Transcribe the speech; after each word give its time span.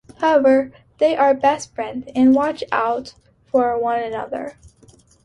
However, 0.19 0.71
they 0.97 1.15
are 1.15 1.35
best 1.35 1.75
friends 1.75 2.09
and 2.15 2.33
watch 2.33 2.63
out 2.71 3.13
for 3.51 3.77
one 3.77 3.99
another. 3.99 4.57